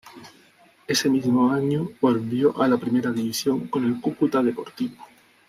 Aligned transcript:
Ese 0.87 1.11
mismo 1.11 1.51
año 1.51 1.87
volvió 2.01 2.59
a 2.59 2.67
la 2.67 2.77
primera 2.79 3.11
división, 3.11 3.67
con 3.67 3.85
el 3.85 4.01
Cúcuta 4.01 4.41
Deportivo. 4.41 4.95